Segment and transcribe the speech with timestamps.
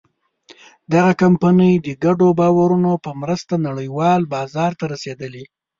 [0.93, 5.43] دغه کمپنۍ د ګډو باورونو په مرسته نړۍوال بازار ته رسېدلې.